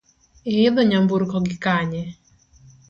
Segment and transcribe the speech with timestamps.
[0.51, 2.01] Iidho nyamburko gi kanye?